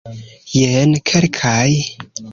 Jen 0.53 0.91
kelkaj. 1.11 1.69